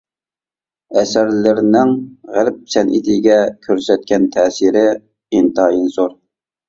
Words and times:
ئەسەرلىرىنىڭ 1.01 1.91
غەرب 2.37 2.57
سەنئىتىگە 2.75 3.37
كۆرسەتكەن 3.67 4.29
تەسىرى 4.37 4.83
ئىنتايىن 4.97 5.89
زور. 5.99 6.17